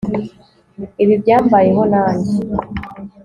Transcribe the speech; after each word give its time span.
Ibi 1.03 1.13
byambayeho 1.21 1.83
nanjye 1.93 2.33